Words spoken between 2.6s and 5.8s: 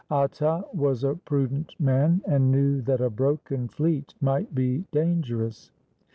that a broken fleet might be dangerous.